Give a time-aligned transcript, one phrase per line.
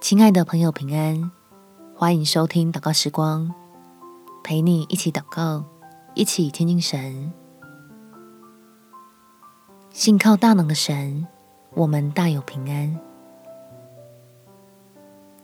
[0.00, 1.30] 亲爱的朋友，平安！
[1.94, 3.54] 欢迎收听祷告时光，
[4.42, 5.62] 陪你一起祷告，
[6.14, 7.30] 一起亲近神。
[9.90, 11.26] 信靠大能的神，
[11.74, 12.98] 我们大有平安。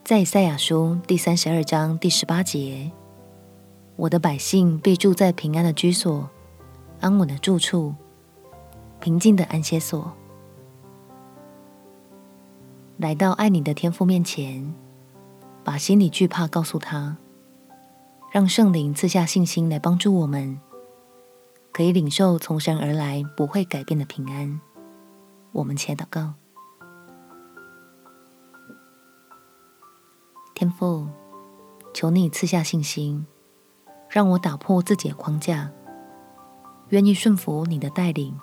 [0.03, 2.91] 在赛亚书第三十二章第十八节，
[3.95, 6.27] 我的百姓必住在平安的居所，
[6.99, 7.93] 安稳的住处，
[8.99, 10.11] 平静的安歇所。
[12.97, 14.73] 来到爱你的天父面前，
[15.63, 17.15] 把心里惧怕告诉他，
[18.31, 20.59] 让圣灵赐下信心来帮助我们，
[21.71, 24.59] 可以领受从神而来不会改变的平安。
[25.51, 26.33] 我们且祷告：
[30.55, 31.07] 天父，
[31.93, 33.27] 求你赐下信心，
[34.09, 35.69] 让我打破自己的框架，
[36.89, 38.35] 愿意顺服你的带领，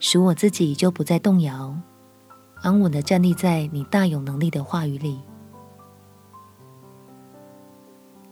[0.00, 1.76] 使我自己就不再动摇。
[2.66, 5.20] 安稳地站立在你大有能力的话语里，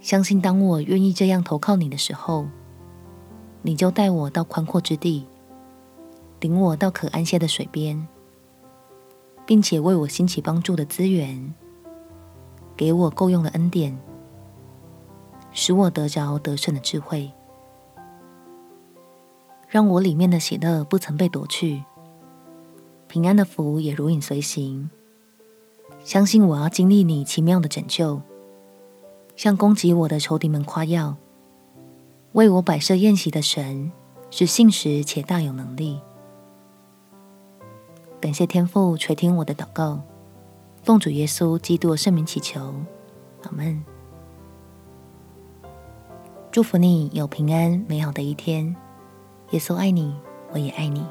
[0.01, 2.49] 相信当我愿意这样投靠你的时候，
[3.63, 5.25] 你就带我到宽阔之地，
[6.41, 8.09] 领我到可安歇的水边，
[9.47, 11.55] 并且为我兴起帮助的资源，
[12.77, 13.97] 给我够用的恩典，
[15.53, 17.31] 使我得着得胜的智慧，
[19.69, 21.85] 让我里面的喜乐不曾被夺去。
[23.15, 24.91] 平安的福也如影随形，
[26.03, 28.21] 相信我要经历你奇妙的拯救，
[29.37, 31.15] 向攻击我的仇敌们夸耀，
[32.33, 33.93] 为我摆设宴席的神
[34.33, 36.01] 是信实且大有能力。
[38.21, 40.01] 感谢天父垂听我的祷告，
[40.83, 42.75] 奉主耶稣基督圣名祈求，
[43.45, 43.85] 阿门。
[46.51, 48.75] 祝福你有平安美好的一天，
[49.51, 50.13] 耶稣爱你，
[50.51, 51.07] 我也爱你。